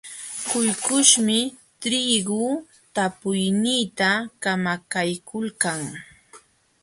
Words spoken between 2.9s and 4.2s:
talpuyniita